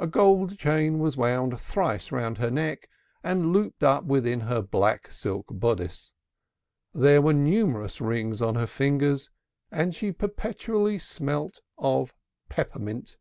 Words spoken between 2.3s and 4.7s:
her neck, and looped up within her